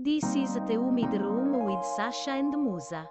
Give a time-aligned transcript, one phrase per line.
[0.00, 3.08] This is the Humid Room with Sasha and Musa.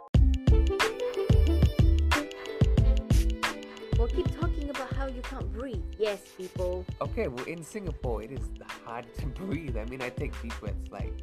[3.97, 5.83] We'll keep talking about how you can't breathe.
[5.99, 6.85] Yes, people.
[7.01, 8.49] Okay, well, in Singapore, it is
[8.85, 9.75] hard to breathe.
[9.75, 11.13] I mean, I take deep breaths, like.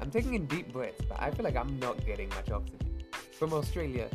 [0.00, 3.02] I'm taking in deep breaths, but I feel like I'm not getting much oxygen.
[3.32, 4.08] From Australia,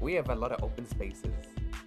[0.00, 1.34] we have a lot of open spaces.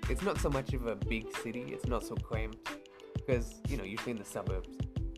[0.08, 2.70] It's not so much of a big city, it's not so cramped.
[3.16, 4.70] Because, you know, usually in the suburbs,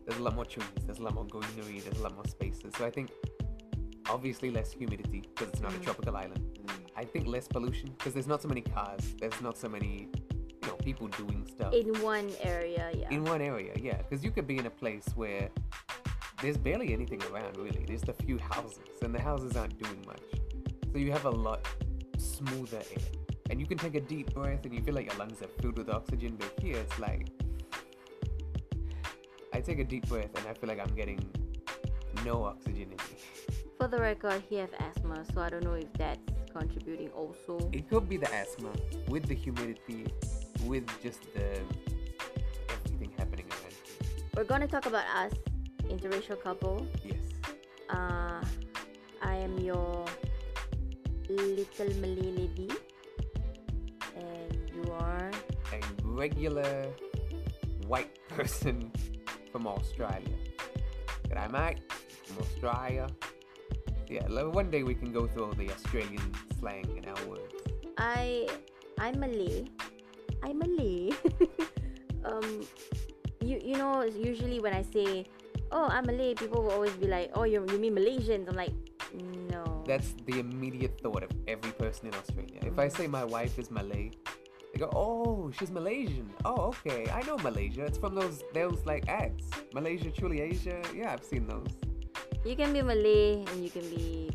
[0.09, 2.73] there's a lot more trees, there's a lot more greenery, there's a lot more spaces.
[2.75, 3.11] So I think,
[4.09, 5.83] obviously, less humidity, because it's not a Mm.
[5.83, 6.43] tropical island.
[6.95, 10.09] I think less pollution, because there's not so many cars, there's not so many,
[10.61, 13.09] you know, people doing stuff In one area, yeah.
[13.11, 13.97] in one area, yeah.
[13.97, 15.49] Because you could be in a place where
[16.41, 17.85] there's barely anything around, really.
[17.85, 20.23] There's a few houses, and the houses aren't doing much.
[20.91, 21.67] So you have a lot
[22.17, 23.11] smoother air.
[23.51, 25.77] And you can take a deep breath, and you feel like your lungs are filled
[25.77, 26.35] with oxygen.
[26.35, 27.27] But here, it's like
[29.59, 31.19] I take a deep breath, and I feel like I'm getting
[32.23, 33.55] no oxygen in me.
[33.77, 36.21] For the record, he has asthma, so I don't know if that's
[36.53, 37.69] contributing also.
[37.73, 38.71] It could be the asthma
[39.09, 40.07] with the humidity,
[40.63, 41.59] with just the
[42.69, 43.75] everything happening around.
[44.33, 45.33] We're gonna talk about us,
[45.89, 46.87] interracial couple.
[47.03, 47.19] Yes.
[47.89, 48.41] Uh,
[49.21, 50.05] I am your
[51.27, 52.69] little Malay lady,
[54.15, 55.31] and you are.
[55.73, 56.87] a regular
[57.87, 58.89] white person
[59.59, 60.39] from Australia.
[61.27, 61.79] Good I mate,
[62.23, 63.07] from Australia.
[64.07, 66.23] Yeah, one day we can go through all the Australian
[66.57, 67.53] slang and our words.
[67.97, 68.47] I
[68.97, 69.67] I'm Malay.
[70.43, 71.11] I'm Malay.
[72.23, 72.63] um,
[73.41, 75.27] you you know usually when I say,
[75.73, 78.47] oh I'm Malay, people will always be like, oh you you mean Malaysians?
[78.47, 78.73] I'm like,
[79.51, 79.83] no.
[79.85, 82.63] That's the immediate thought of every person in Australia.
[82.63, 84.11] If I say my wife is Malay,
[84.79, 86.29] they go, "Oh, she's Malaysian.
[86.45, 87.83] Oh, okay, I know Malaysia.
[87.85, 89.49] It's from those those like ads.
[89.73, 90.81] Malaysia, truly Asia.
[90.95, 91.67] Yeah, I've seen those.
[92.45, 94.31] you can be Malay and you can be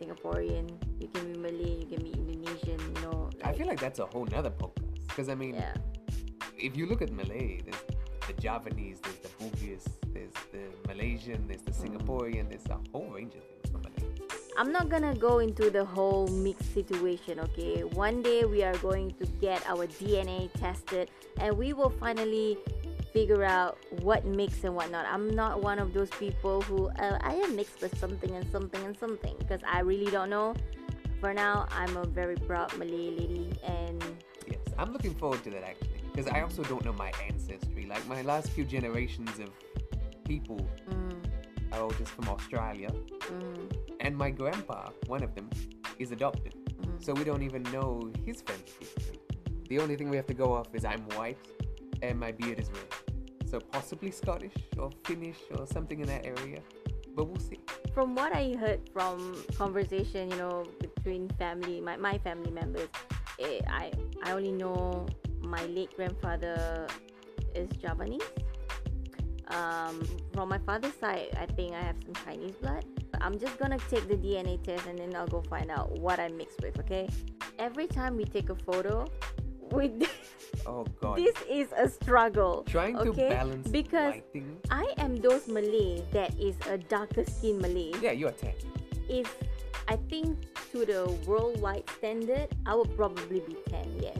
[0.00, 0.72] Singaporean.
[1.00, 1.84] You can be Malay.
[1.84, 2.80] You can be Indonesian.
[2.80, 3.30] You know.
[3.44, 5.06] I feel like that's a whole nother podcast.
[5.08, 5.74] Because I mean, yeah.
[6.56, 7.82] if you look at Malay, there's
[8.26, 13.34] the Javanese, there's the Bugis, there's the Malaysian, there's the Singaporean, there's a whole range
[13.34, 13.53] of things.
[14.56, 17.82] I'm not gonna go into the whole mixed situation, okay?
[17.82, 22.58] One day we are going to get our DNA tested and we will finally
[23.12, 25.06] figure out what mix and what not.
[25.06, 28.84] I'm not one of those people who uh, I am mixed with something and something
[28.84, 30.54] and something because I really don't know.
[31.20, 34.02] For now, I'm a very proud Malay lady and
[34.46, 36.02] Yes, I'm looking forward to that actually.
[36.12, 37.86] Because I also don't know my ancestry.
[37.86, 39.50] Like my last few generations of
[40.24, 42.90] people mm, are all just from Australia.
[42.90, 45.48] mm, And my grandpa, one of them,
[45.98, 46.54] is adopted.
[46.54, 47.04] mm.
[47.04, 49.18] So we don't even know his family history.
[49.68, 51.38] The only thing we have to go off is I'm white
[52.02, 52.92] and my beard is red.
[53.50, 56.60] So possibly Scottish or Finnish or something in that area.
[57.16, 57.60] But we'll see.
[57.94, 62.88] from what I heard from conversation, you know, between family, my, my family members,
[63.38, 63.92] eh, I
[64.24, 65.06] I only know
[65.40, 66.88] my late grandfather
[67.54, 68.26] is Javanese.
[69.48, 72.84] Um, from my father's side, I think I have some Chinese blood.
[73.24, 76.36] I'm just gonna take the DNA test and then I'll go find out what I'm
[76.36, 76.78] mixed with.
[76.80, 77.08] Okay.
[77.58, 79.06] Every time we take a photo,
[79.70, 80.06] with
[80.66, 81.16] Oh god.
[81.16, 82.64] this is a struggle.
[82.68, 83.30] Trying to okay?
[83.30, 84.56] balance because lighting.
[84.70, 88.52] I am those Malay that is a darker skin Malay Yeah, you're 10.
[89.08, 89.34] if
[89.88, 90.38] I think
[90.72, 94.18] to the worldwide standard, I would probably be 10, yes.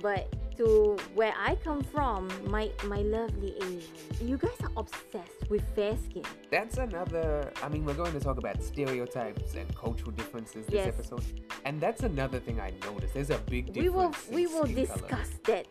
[0.00, 5.62] But to where I come from, my my lovely Asian, you guys are obsessed with
[5.74, 6.24] fair skin.
[6.50, 7.52] That's another.
[7.62, 10.88] I mean, we're going to talk about stereotypes and cultural differences this Yes.
[10.88, 11.24] episode,
[11.64, 13.14] and that's another thing I noticed.
[13.14, 14.28] There's a big We will difference.
[14.30, 14.98] we will skin color.
[15.00, 15.66] discuss that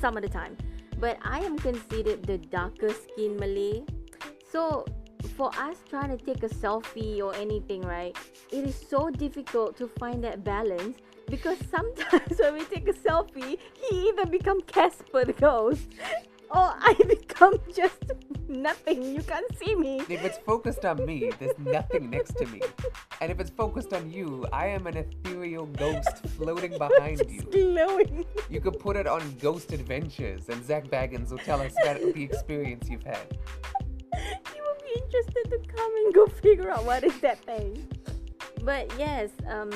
[0.00, 0.56] some of the time.
[0.98, 3.82] But I am considered the darker skin Malay.
[4.50, 4.84] So
[5.36, 8.16] for us trying to take a selfie or anything, right?
[8.52, 10.98] It is so difficult to find that balance
[11.32, 15.88] because sometimes when we take a selfie, he either become Casper the ghost
[16.50, 18.04] or I become just
[18.48, 19.02] nothing.
[19.14, 20.00] You can't see me.
[20.10, 22.60] If it's focused on me, there's nothing next to me.
[23.22, 27.40] And if it's focused on you, I am an ethereal ghost floating behind you.
[27.50, 28.26] glowing.
[28.50, 32.22] You could put it on Ghost Adventures, and Zak Bagans will tell us about the
[32.22, 33.38] experience you've had.
[34.54, 37.88] you will be interested to come and go figure out what is that thing.
[38.62, 39.70] But yes, um,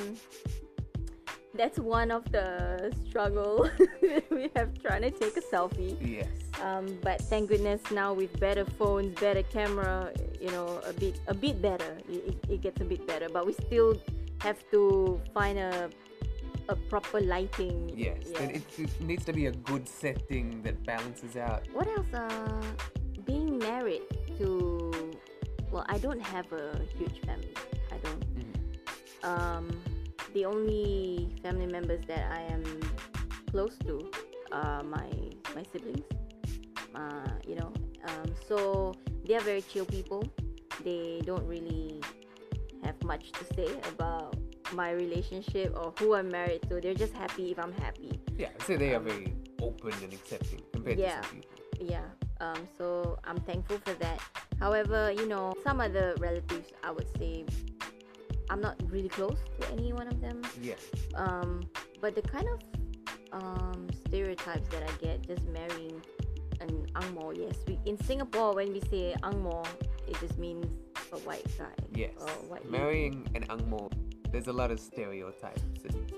[1.56, 3.68] that's one of the struggle
[4.30, 5.96] we have trying to take a selfie.
[6.00, 6.28] Yes.
[6.62, 11.34] Um, but thank goodness now with better phones, better camera, you know, a bit a
[11.34, 11.98] bit better.
[12.08, 14.00] It, it, gets a bit better, but we still
[14.40, 15.90] have to find a
[16.68, 17.92] a proper lighting.
[17.94, 18.18] Yes.
[18.32, 18.42] Yeah.
[18.42, 21.62] It, it, needs to be a good setting that balances out.
[21.72, 22.12] what else?
[22.12, 22.62] Uh,
[23.24, 24.02] being married
[24.38, 25.12] to
[25.70, 27.54] well, I don't have a huge family.
[27.92, 28.24] I don't.
[28.34, 29.28] Mhm.
[29.28, 29.75] Um,
[30.36, 32.62] the only family members that I am
[33.50, 33.94] close to
[34.52, 35.08] are my
[35.56, 36.04] my siblings.
[36.94, 37.72] Uh, you know,
[38.08, 38.92] um, so
[39.26, 40.22] they are very chill people.
[40.84, 42.02] They don't really
[42.84, 44.36] have much to say about
[44.74, 46.80] my relationship or who I'm married to.
[46.82, 48.20] They're just happy if I'm happy.
[48.36, 49.32] Yeah, so they are Um, very
[49.62, 51.20] open and accepting compared Yeah.
[51.22, 51.56] to some people.
[51.94, 52.06] yeah
[52.44, 52.86] um so
[53.28, 54.18] i'm thankful for that
[54.64, 57.44] however you know some other relatives i would say
[58.50, 60.74] i'm not really close to any one of them Yeah.
[61.14, 61.62] um
[62.00, 62.60] but the kind of
[63.32, 66.00] um stereotypes that i get just marrying
[66.60, 69.66] an angmo yes we in singapore when we say angmo
[70.08, 70.66] it just means
[71.12, 72.12] a white guy Yes.
[72.20, 72.78] or white lady.
[72.78, 73.90] Marrying an angmo,
[74.32, 76.12] there's a lot of stereotypes and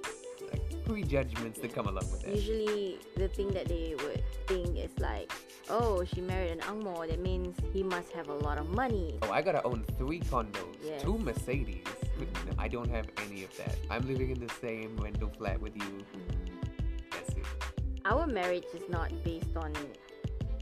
[0.51, 2.35] like prejudgments that come along with that.
[2.35, 5.31] usually the thing that they would think is like
[5.69, 9.31] oh she married an angmo that means he must have a lot of money Oh,
[9.31, 11.03] I gotta own three condos, Yes.
[11.03, 11.85] two Mercedes.
[12.59, 13.77] I don't have any of that.
[13.91, 16.05] I'm living in the same rental flat with you.
[17.11, 17.47] That's it.
[18.05, 19.73] our marriage is not based on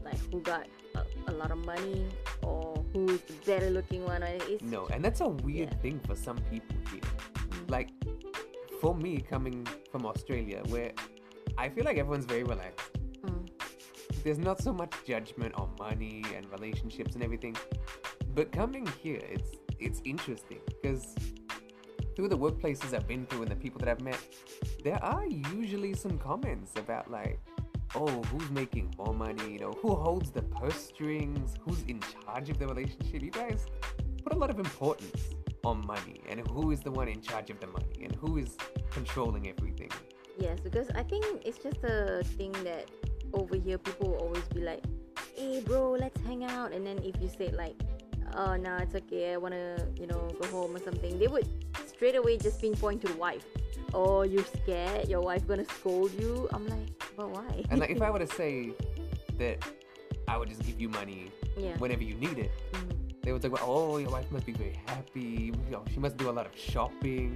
[0.03, 2.05] like who got a, a lot of money
[2.43, 5.77] or who's the better looking one or it's No, and that's a weird Yeah.
[5.81, 7.01] thing for some people here.
[7.67, 7.89] Like,
[8.81, 10.91] for me, coming from Australia, where
[11.57, 12.89] I feel like everyone's very relaxed.
[13.23, 13.49] Mm,
[14.23, 17.55] There's not so much judgment on money and relationships and everything.
[18.35, 21.15] But coming here, it's it's interesting because
[22.17, 24.19] through the workplaces I've been through and the people that I've met,
[24.83, 27.39] there are usually some comments about like,
[27.93, 29.53] oh, who's making more money?
[29.53, 31.53] You know, who holds the purse strings?
[31.61, 33.21] Who's in charge of the relationship?
[33.21, 33.67] You guys
[34.23, 37.59] put a lot of importance on money and who is the one in charge of
[37.59, 38.57] the money and who is
[38.89, 39.91] controlling everything.
[40.39, 42.85] yes because i think it's just a thing that
[43.33, 44.83] over here people will always be like
[45.35, 47.75] hey bro let's hang out and then if you say like
[48.35, 49.65] oh no it's okay i want to
[49.99, 51.49] you know go home or something they would
[51.97, 53.45] straight away just pinpoint to the wife
[53.93, 58.01] oh you're scared your wife gonna scold you i'm like but why And like if
[58.01, 58.53] I were to say
[59.41, 59.57] that
[60.27, 62.91] I would just give you money yeah whenever you need it, Mhm.
[63.23, 65.51] they would talk about, oh, your wife must be very happy.
[65.65, 67.29] You know, she must do a lot of shopping.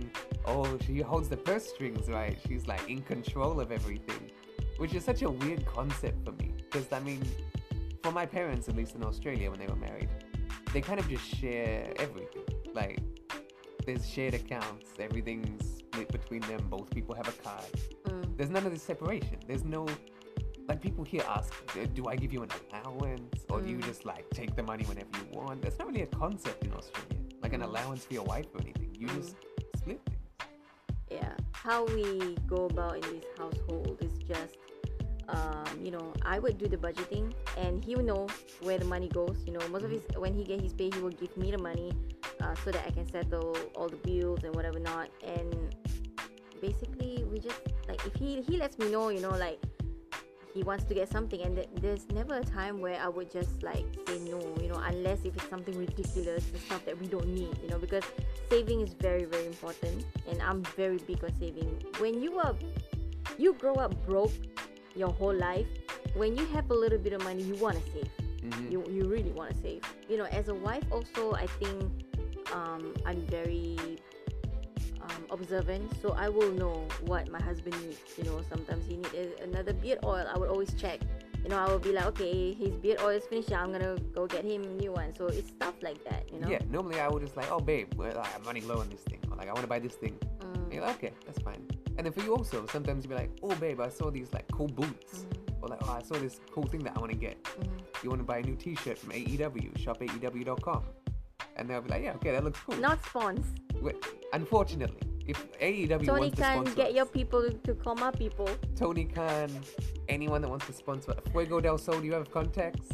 [0.45, 2.35] Oh, she holds the purse strings, right?
[2.47, 4.23] She's like in control of everything,
[4.81, 6.47] which is such a weird concept for me.
[6.63, 7.21] Because I mean,
[8.03, 10.09] for my parents, at least in Australia, when they were married,
[10.73, 12.43] they kind of just share everything.
[12.81, 12.99] Like,
[13.85, 14.91] there's shared accounts.
[14.99, 16.61] Everything's split between them.
[16.69, 17.65] Both people have a card.
[18.05, 18.37] Mm.
[18.37, 19.37] There's none of this separation.
[19.47, 19.87] There's no
[20.69, 23.85] like people here ask, "Uh, do I give you an allowance or do you Mm.
[23.85, 25.61] just like take the money whenever you want?
[25.61, 27.69] There's not really a concept in Australia, like an Mm.
[27.69, 28.89] allowance for your wife or anything.
[28.97, 29.15] You Mm.
[29.21, 29.35] just
[29.77, 30.17] split things.
[31.11, 34.55] yeah how we go about in this household is just
[35.27, 37.25] um, you know i would do the budgeting
[37.57, 38.27] and he will know
[38.61, 40.99] where the money goes you know most of his when he get his pay he
[41.01, 41.91] will give me the money
[42.41, 45.09] uh, so that i can settle all the bills and whatever not.
[45.23, 45.75] And
[46.61, 49.59] basically we just like if he he lets me know you know like
[50.53, 53.63] he wants to get something and th- there's never a time where i would just
[53.63, 57.27] like say no you know unless if it's something ridiculous the stuff that we don't
[57.27, 58.03] need you know because
[58.49, 61.69] saving is very very important and i'm very big on saving.
[61.99, 62.53] When you are
[63.37, 64.33] you grow up broke
[64.95, 65.67] your whole life
[66.15, 68.09] when you have a little bit of money you want to save.
[68.41, 68.71] Mhm.
[68.71, 69.81] you, you really want to save.
[70.09, 71.77] You know as a wife also i think
[72.53, 73.77] um, i'm very
[75.01, 79.15] um, observant so i will know what my husband needs you know sometimes he needs
[79.41, 80.99] another beard oil i would always check
[81.43, 84.27] you know i will be like okay his beard oil is finished i'm gonna go
[84.27, 87.07] get him a new one so it's stuff like that you know Yeah, normally I
[87.07, 89.53] would just like, oh babe, well, I'm running low on this thing, or like I
[89.53, 90.17] want to buy this thing.
[90.39, 91.61] Mm, like, okay, that's fine.
[91.97, 94.45] And then for you also, sometimes you'll be like, oh babe, I saw these like
[94.51, 97.17] cool boots, mm, or like, oh I saw this cool thing that I want to
[97.17, 97.41] get.
[97.43, 97.67] mm.
[98.03, 100.83] You want to buy a new T-shirt from AEW, shop AEW.com,
[101.61, 102.75] and they'll be like, yeah, okay, that looks cool.
[102.77, 103.45] not spawns
[104.33, 108.49] Unfortunately, if AEW tony wants to can sponsor get your people to call my people
[108.75, 109.49] Tony Khan,
[110.07, 112.87] anyone that wants to sponsor Fuego del Sol, do you have contacts?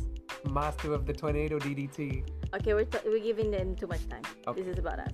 [0.50, 2.24] Master of the Tornado DDT.
[2.56, 4.22] Okay, we're, t- we're giving them too much time.
[4.48, 4.62] Okay.
[4.62, 5.12] This is about us.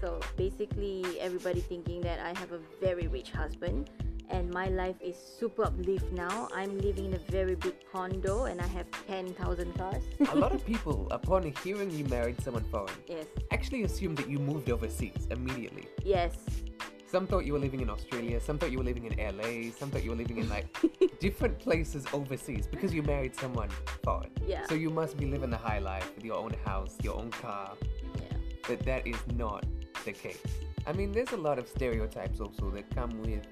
[0.00, 3.90] So basically, everybody thinking that I have a very rich husband
[4.30, 6.48] and my life is super uplift now.
[6.54, 10.02] I'm living in a very big condo and I have 10,000 cars.
[10.32, 14.38] A lot of people, upon hearing you married someone foreign, yes, actually assumed that you
[14.38, 15.86] moved overseas immediately.
[16.04, 16.34] yes.
[17.06, 19.88] Some thought you were living in Australia, some thought you were living in LA, some
[19.88, 20.66] thought you were living in like
[21.20, 23.68] different places overseas because you married someone
[24.02, 24.32] foreign.
[24.44, 24.66] Yeah.
[24.66, 27.76] So you must be living the high life with your own house, your own car,
[28.16, 28.36] Yeah.
[28.66, 29.64] but that is not
[30.04, 30.42] the case.
[30.88, 33.46] I mean, there's a lot of stereotypes also that come with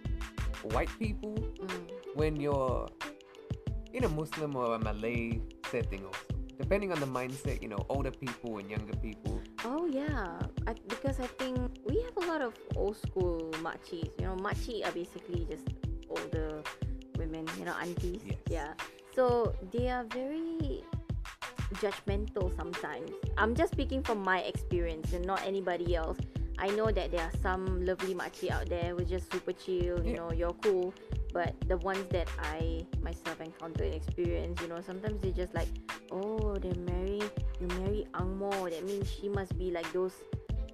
[0.71, 1.91] white people Mm.
[2.15, 2.89] when you're
[3.93, 5.41] in a Muslim or a Malay
[5.71, 6.21] setting also.
[6.59, 9.41] depending on the mindset, you know, older people and younger people.
[9.65, 10.39] Oh yeah,
[10.69, 14.07] I, because I think we have a lot of old school machis.
[14.21, 15.67] You know, machi are basically just
[16.09, 16.63] older
[17.19, 17.49] women.
[17.59, 18.23] You know, aunties.
[18.25, 18.39] Yes.
[18.49, 18.71] Yeah.
[19.17, 20.85] So they are very
[21.83, 23.11] judgmental sometimes.
[23.39, 26.19] I'm just speaking from my experience and not anybody else.
[26.63, 29.99] I know that there are some lovely machi out there who are just super chill.
[30.07, 30.17] You Yeah.
[30.23, 30.95] know, you're cool.
[31.35, 35.67] But the ones that I myself encountered and experienced, you know, sometimes they just like,
[36.13, 37.21] oh, they marry,
[37.61, 38.71] you marry Angmo.
[38.71, 40.15] That means she must be like those.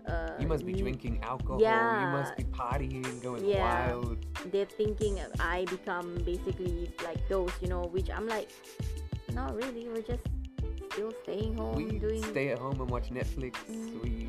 [0.07, 1.61] Uh, You must be drinking alcohol.
[1.61, 2.01] Yeah.
[2.01, 3.63] You must be partying, going Yeah.
[3.65, 4.19] wild.
[4.53, 8.49] They're thinking I become basically like those, you know, which I'm like,
[9.33, 9.89] not really.
[9.89, 10.25] We're just
[10.93, 12.23] still staying home, We doing.
[12.25, 13.55] stay at home and watch Netflix.
[13.71, 14.03] Mm.
[14.03, 14.29] We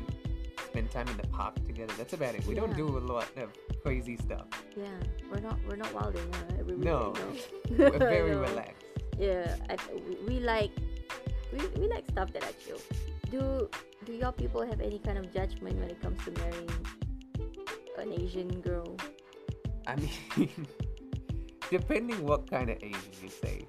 [0.90, 1.92] spend time in the park together.
[1.96, 2.46] That's about it.
[2.46, 3.50] We don't do a lot of
[3.82, 4.46] crazy stuff.
[4.76, 4.84] Yeah,
[5.30, 7.14] we're not we're not wilding uh, every No.
[7.78, 8.40] We're very No.
[8.40, 8.84] relaxed.
[9.18, 10.70] Yeah, I, we, we like
[11.52, 12.78] we, we like stuff that are chill.
[13.30, 13.68] Do
[14.04, 16.70] do your people have any kind of judgment when it comes to marrying
[17.98, 18.96] an Asian girl?
[19.86, 20.10] I mean,
[21.70, 23.66] depending what kind of Asian you say.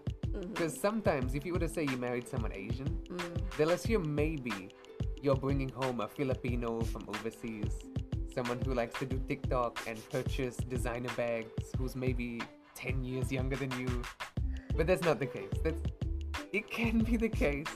[0.53, 4.69] Because sometimes, if you were to say you married someone Asian, Mm, they'll assume maybe
[5.21, 7.73] you're bringing home a Filipino from overseas,
[8.33, 12.41] someone who likes to do TikTok and purchase designer bags, who's maybe
[12.75, 14.01] 10 years younger than you.
[14.75, 15.51] But that's not the case.
[15.63, 15.81] That's
[16.53, 17.67] it can be the case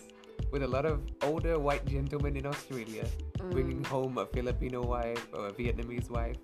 [0.52, 3.06] with a lot of older white gentlemen in Australia
[3.52, 6.38] bringing mm, home a Filipino wife or a Vietnamese wife.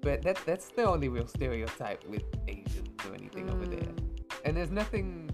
[0.00, 3.80] But that that's the only real stereotype with Asians or anything over there.
[3.80, 4.08] mm.
[4.44, 5.30] And there's nothing.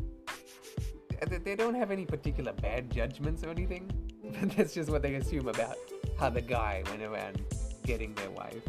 [1.45, 3.91] They don't have any particular bad judgments or anything.
[4.41, 5.77] But that's just what they assume about
[6.19, 7.43] how the guy went around
[7.85, 8.63] getting their wife.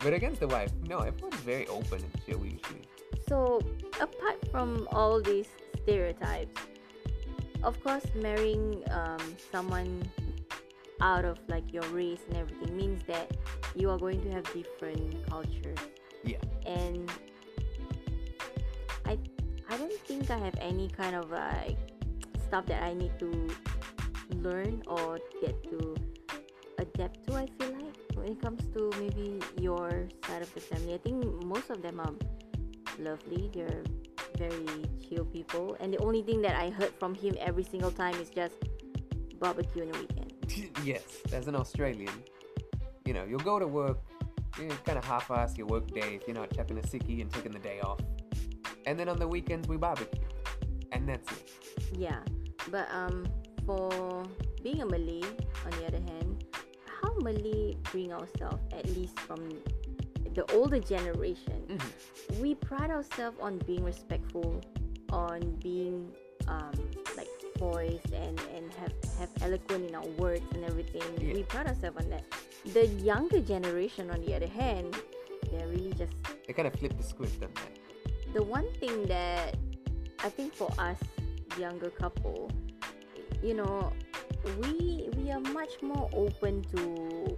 [0.00, 2.88] But against the wife, no, everyone's very open and chill usually.
[3.28, 3.60] So,
[4.00, 5.48] apart from all these
[5.82, 6.60] stereotypes,
[7.62, 9.20] of course, marrying um,
[9.52, 10.02] someone
[11.00, 13.30] out of like your race and everything means that
[13.74, 15.78] you are going to have different cultures.
[16.24, 16.38] Yeah.
[16.66, 17.10] And
[19.04, 19.18] I,
[19.68, 21.78] I don't think I have any kind of like
[22.46, 23.48] stuff that I need to
[24.36, 25.96] learn or get to
[26.78, 27.34] adapt to.
[27.34, 31.24] I feel like when it comes to maybe your side of the family, I think
[31.44, 32.14] most of them are
[32.98, 33.50] lovely.
[33.52, 33.82] They're
[34.36, 34.66] very
[35.06, 38.30] chill people, and the only thing that I heard from him every single time is
[38.30, 38.54] just
[39.38, 40.76] barbecue on the weekend.
[40.84, 42.12] yes, as an Australian,
[43.04, 43.98] you know, you'll go to work,
[44.58, 47.52] you kind of half-ass your work day if you're not chucking a sickie and taking
[47.52, 48.00] the day off.
[48.86, 50.20] And then on the weekends we barbecue.
[50.92, 51.50] And that's it.
[51.92, 52.20] Yeah,
[52.70, 53.26] but um,
[53.66, 54.24] for
[54.62, 55.22] being a Malay,
[55.64, 56.44] on the other hand,
[57.00, 59.48] how Malay bring ourselves, at least from
[60.34, 62.40] the older generation, Mhm.
[62.40, 64.60] we pride ourselves on being respectful,
[65.10, 66.12] on being
[66.48, 66.72] um,
[67.16, 71.02] like poised and, and have, have eloquent in our words and everything.
[71.20, 71.34] Yeah.
[71.34, 72.24] We pride ourselves on that.
[72.72, 74.96] The younger generation, on the other hand,
[75.50, 76.12] they're really just
[76.46, 78.34] They kind of flip the script on that.
[78.34, 79.56] the one thing that
[80.24, 80.98] I think for us
[81.58, 82.50] younger couple,
[83.42, 83.92] you know,
[84.60, 87.36] we we are much more open to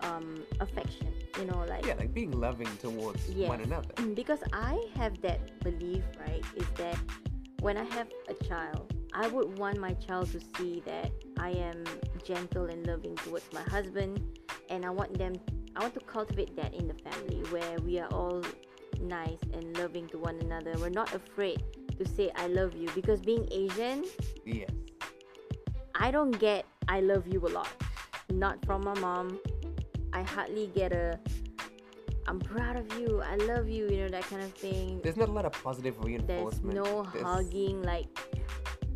[0.00, 1.08] um affection.
[1.38, 3.94] You know, like Yeah, like being loving towards one another.
[4.14, 6.96] because I have that belief, right, is that
[7.60, 11.82] when I have a child, I would want my child to see that I am
[12.24, 14.20] gentle and loving towards my husband,
[14.70, 15.34] and I want them,
[15.76, 18.42] I want to cultivate that in the family where we are all
[19.00, 20.72] nice and loving to one another.
[20.78, 21.62] We're not afraid
[21.98, 24.04] to say I love you because being Asian,
[24.44, 24.70] Yes.
[26.04, 27.68] I don't get I love you a lot.
[28.30, 29.40] Not from my mom.
[30.12, 31.18] I hardly get a
[32.28, 33.22] I'm proud of you.
[33.22, 35.00] I love you, you know, that kind of thing.
[35.02, 36.74] There's not a lot of positive reinforcement.
[36.74, 37.82] There's no There's- hugging.
[37.82, 38.08] Like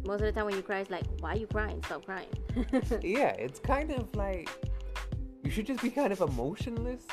[0.05, 1.83] most of the time when you cry, it's like, why are you crying?
[1.83, 2.29] Stop crying.
[3.03, 4.51] Yeah, it's kind of like
[5.43, 7.07] you should just be kind of emotionless.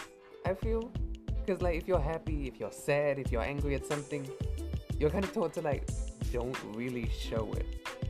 [0.45, 0.91] I feel
[1.45, 4.27] because like if you're happy, if you're sad, if you're angry at something,
[4.99, 5.87] you're kind of taught to like
[6.33, 7.65] don't really show it.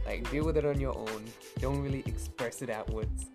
[0.05, 1.23] Like deal with it on your own.
[1.65, 3.25] Don't really express it outwards,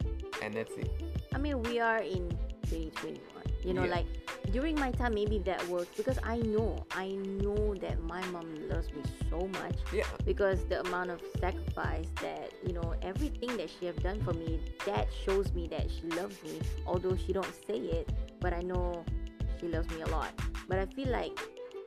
[0.40, 0.88] and that's it.
[1.34, 2.30] I mean, we are in
[2.70, 3.18] 2021.
[3.64, 3.90] You know, Yeah.
[3.90, 4.06] like
[4.52, 7.08] during my time, maybe that works because I know, I
[7.42, 10.06] know that my mom loves me so much Yeah.
[10.24, 14.60] because the amount of sacrifice that you know everything that she have done for me
[14.86, 18.08] that shows me that she loves me although she don't say it
[18.38, 19.04] but i know
[19.58, 20.30] she loves me a lot
[20.68, 21.36] but i feel like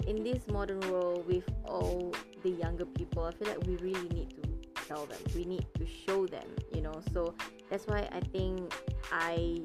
[0.07, 4.29] in this modern world with all the younger people i feel like we really need
[4.29, 4.52] to
[4.87, 7.33] tell them we need to show them you know so
[7.69, 8.73] that's why i think
[9.11, 9.59] i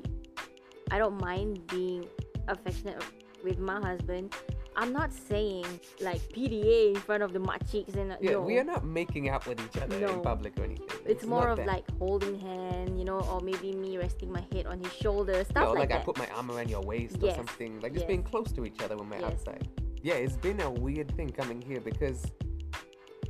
[0.90, 2.04] i don't mind being
[2.48, 3.02] affectionate
[3.44, 4.34] with my husband
[4.80, 5.66] I'm not saying
[6.00, 8.42] like PDA in front of the makciks and uh, Yeah, no.
[8.42, 10.12] we are not making out with each other No.
[10.14, 10.86] in public or anything.
[11.04, 11.66] It's, more of that.
[11.66, 15.42] like holding hand, you know, or maybe me resting my head on his shoulder, Yeah,
[15.42, 17.80] stuff or like, like, I put my arm around your waist Yes, or something.
[17.80, 18.08] Like just yes.
[18.08, 19.32] being close to each other when we're Yes.
[19.32, 19.66] outside.
[20.00, 22.24] Yeah, it's been a weird thing coming here because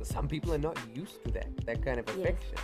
[0.05, 2.17] some people are not used to that that kind of Yes.
[2.17, 2.57] affection.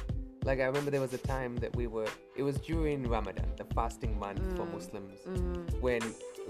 [0.43, 2.07] Like I remember there was a time that we were.
[2.35, 4.73] It was during Ramadan, the fasting month for Mm.
[4.73, 5.81] Muslims, Mhm.
[5.81, 6.01] when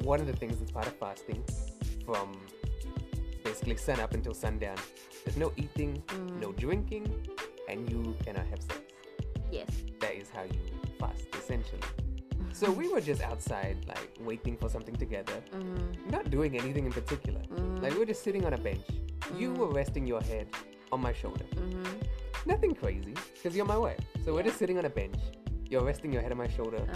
[0.03, 1.43] one of the things that's part of fasting,
[2.05, 2.31] from
[3.43, 4.77] basically sun up until sundown,
[5.23, 6.41] there's no eating, Mm.
[6.41, 7.05] no drinking,
[7.69, 8.81] and you cannot have sex.
[9.51, 9.69] Yes.
[10.01, 10.59] That is how you
[10.99, 11.81] fast, essentially.
[12.51, 16.11] So we were just outside, like waiting for something together, Mhm.
[16.11, 17.41] not doing anything in particular.
[17.41, 17.81] Mhm.
[17.81, 18.85] Like we were just sitting on a bench.
[19.37, 19.57] You Mhm.
[19.57, 20.47] were resting your head
[20.91, 21.45] on my shoulder.
[21.55, 21.85] Mhm.
[22.45, 23.99] Nothing crazy, because you're my wife.
[24.23, 25.15] So we're just sitting on a bench.
[25.69, 26.77] You're resting your head on my shoulder.
[26.89, 26.95] Uh,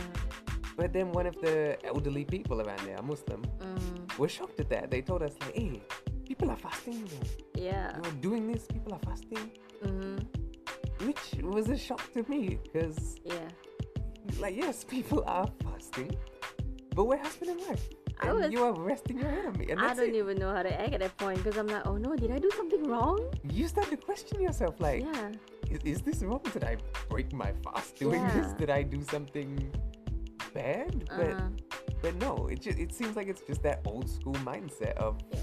[0.77, 4.69] But then one of the elderly people around there, a Muslim, mm, were shocked at
[4.69, 4.89] that.
[4.89, 5.81] They told us like, "Hey,
[6.25, 7.03] people are fasting.
[7.53, 8.00] yeah.
[8.01, 8.65] You're doing this.
[8.75, 9.51] People are fasting,"
[9.84, 10.24] Mhm.
[11.05, 13.50] which was a shock to me, because Yeah.
[14.39, 16.12] like yes, people are fasting,
[16.96, 17.86] but we're husband and wife.
[18.21, 20.15] I was- you are resting your head on me, and I don't it.
[20.15, 22.39] even know how to act at that point because I'm like, oh no, did I
[22.39, 23.19] do something wrong?
[23.43, 25.31] You start to question yourself, like, yeah.
[25.69, 26.41] is, is this wrong?
[26.53, 26.77] Did I
[27.09, 28.51] break my fast doing this?
[28.53, 29.71] Did I do something
[30.53, 31.05] bad?
[31.09, 31.49] But Uh,
[32.01, 35.39] but no, it just it seems like it's just that old school mindset of Yeah.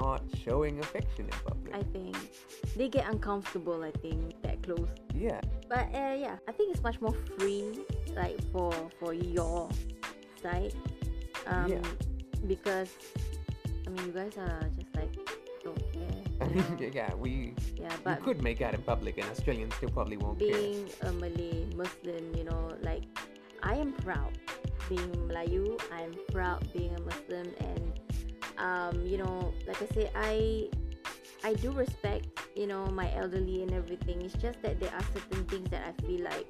[0.00, 1.74] not showing affection in public.
[1.74, 2.16] I think
[2.76, 3.82] they get uncomfortable.
[3.82, 4.88] I think that close.
[5.14, 7.84] yeah, But uh, yeah, I think it's much more free,
[8.16, 9.68] like for for your
[10.42, 10.74] side,
[11.46, 11.82] um, Yeah.
[12.46, 12.90] because
[13.86, 15.12] I mean you guys are just like
[15.64, 16.22] don't care.
[16.54, 16.92] You know?
[16.92, 20.50] yeah, we yeah, we could make out in public, and Australians still probably won't care.
[20.52, 23.04] being a Malay Muslim, you know, like
[23.62, 24.36] I am proud
[24.88, 25.80] being Melayu.
[25.92, 27.82] I'm proud being a Muslim, and
[28.58, 30.68] um, you know, like I say, I
[31.44, 34.20] I do respect, you know, my elderly and everything.
[34.22, 36.48] It's just that there are certain things that I feel like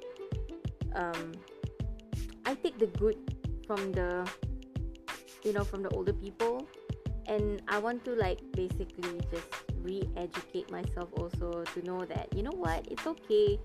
[0.95, 1.31] um,
[2.45, 3.17] I take the good
[3.67, 4.27] from the
[5.45, 6.67] you know from the older people.
[7.27, 9.47] And I want to like basically just
[9.81, 13.59] re-educate myself also to know that you know what it's okay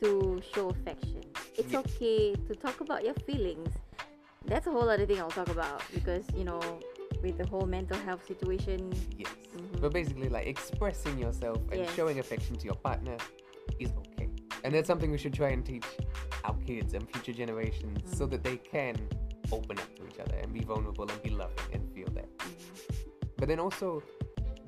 [0.00, 1.22] to show affection.
[1.56, 3.68] It's okay to talk about your feelings.
[4.46, 6.60] That's a whole other thing I'll talk about because you know
[7.22, 8.90] with the whole mental health situation.
[9.18, 9.80] Yes, Mhm.
[9.80, 11.94] but basically, like expressing yourself and Yes.
[11.94, 13.16] showing affection to your partner
[13.78, 14.28] is okay,
[14.64, 15.84] and that's something we should try and teach
[16.44, 18.30] our kids and future generations so Mm.
[18.30, 18.96] that they can
[19.52, 22.28] open up other and be vulnerable and be loving and feel that.
[23.36, 24.02] But then also,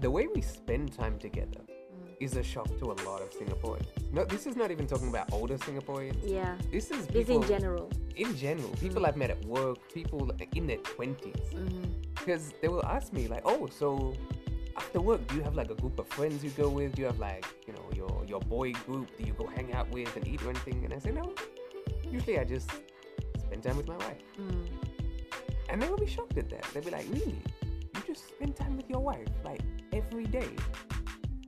[0.00, 1.60] the way we spend time together
[1.92, 2.16] Mm.
[2.26, 3.86] is a shock to a lot of Singaporeans.
[4.12, 6.16] No, this is not even talking about older Singaporeans.
[6.24, 9.08] yeah This is people in general in general, people Mm.
[9.08, 10.20] I've met at work, people
[10.58, 11.84] in their twenties, Mhm.
[12.18, 13.88] because they will ask me like, "Oh, so
[14.76, 16.94] after work, do you have like a group of friends you go with?
[16.96, 19.06] Do you have like you know your your boy group?
[19.18, 21.26] Do you go hang out with and eat or anything?" And I say, "No.
[22.16, 22.68] Usually, I just
[23.44, 24.64] spend time with my wife." Mm.
[25.72, 26.64] And they will be shocked at that.
[26.72, 27.40] They'll be like, "Really?
[27.94, 30.50] You just spend time with your wife like every day?"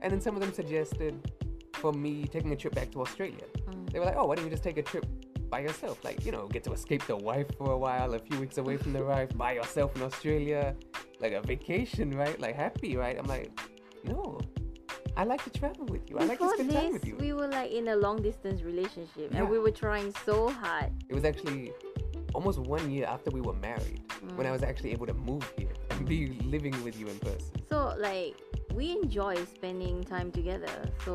[0.01, 1.13] And then some of them suggested
[1.73, 3.45] for me taking a trip back to Australia.
[3.69, 3.91] Mm.
[3.91, 5.05] They were like, "Oh, why don't you just take a trip
[5.49, 6.03] by yourself?
[6.03, 8.77] Like, you know, get to escape the wife for a while, a few weeks away
[8.77, 10.75] from the wife, by yourself in Australia,
[11.19, 12.37] like a vacation, right?
[12.39, 13.47] Like happy, right?" I'm like,
[14.03, 14.39] "No,
[15.15, 16.17] I like to travel with you.
[16.17, 18.63] I like to Before spend time with you." we were like in a long distance
[18.63, 19.41] relationship Yeah.
[19.41, 20.91] and we were trying so hard.
[21.09, 21.73] It was actually
[22.35, 24.01] almost one year after we were married
[24.35, 24.57] when I Mm.
[24.57, 26.19] was actually able to move here and be
[26.55, 27.53] living with you in person.
[27.69, 28.35] So like
[28.77, 30.75] we enjoy spending time together.
[31.05, 31.13] So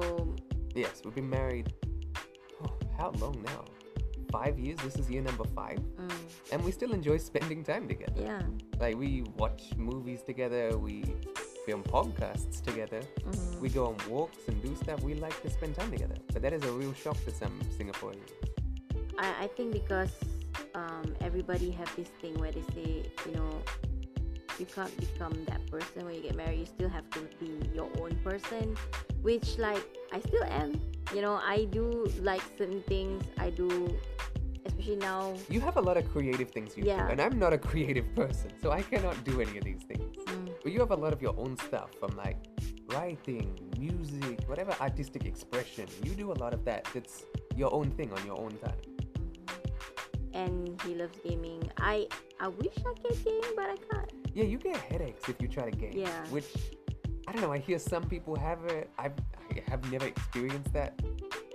[0.75, 1.67] Yes, we've been married.
[2.63, 3.65] Oh, how long now?
[4.31, 4.79] Five years.
[4.87, 6.13] This is year number five, mm,
[6.53, 8.23] and we still enjoy spending time together.
[8.31, 8.43] yeah.
[8.79, 9.11] Like we
[9.43, 10.95] watch movies together, we
[11.67, 13.61] film podcasts together, mhm.
[13.61, 15.03] we go on walks and do stuff.
[15.03, 16.15] We like to spend time together.
[16.33, 18.31] But that is a real shock to some Singaporeans.
[19.19, 20.13] I, I think because
[20.75, 23.63] um, everybody have this thing where they say, you know,
[24.59, 26.59] you can't become that person when you get married.
[26.61, 28.77] You still have to be your own person,
[29.23, 30.81] which like I still am.
[31.15, 33.25] You know, I do like certain things.
[33.39, 33.69] I do,
[34.67, 35.35] especially now.
[35.49, 37.07] You have a lot of creative things you Yeah.
[37.07, 40.17] do, and I'm not a creative person, so I cannot do any of these things.
[40.27, 42.37] Mm, But you have a lot of your own stuff from like
[42.93, 45.87] writing, music, whatever artistic expression.
[46.05, 46.87] You do a lot of that.
[46.95, 47.25] It's
[47.57, 48.77] your own thing on your own time.
[50.35, 51.71] And he loves gaming.
[51.79, 52.09] I
[52.41, 54.13] I wish I could game, but I can't.
[54.35, 55.93] Yeah, you get headaches if you try to game.
[55.95, 56.25] Yeah.
[56.31, 56.47] Which
[57.27, 57.53] I don't know.
[57.53, 58.91] I hear some people have it.
[58.99, 59.13] I've,
[59.51, 61.01] I have never experienced that.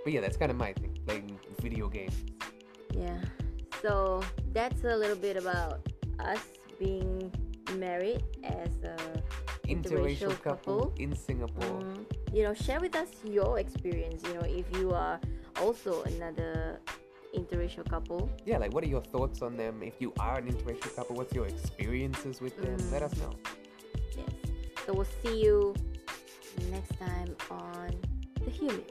[0.04, 2.14] But yeah, that's kind of my thing, playing video games.
[2.92, 3.18] Yeah.
[3.82, 5.86] So that's a little bit about
[6.18, 6.40] us
[6.78, 7.32] being
[7.74, 8.96] married as a
[9.68, 11.80] interracial couple in Singapore.
[11.80, 14.22] Mm, you know, share with us your experience.
[14.26, 15.20] You know, if you are
[15.60, 16.80] also another
[17.36, 18.30] interracial couple.
[18.44, 19.82] Yeah, like what are your thoughts on them?
[19.82, 22.78] If you are an interracial couple, what's your experiences with them?
[22.90, 23.30] Let us know.
[23.30, 24.16] Mm.
[24.16, 24.28] Yes.
[24.84, 25.74] So we'll see you
[26.70, 27.90] next time on
[28.44, 28.84] the Human.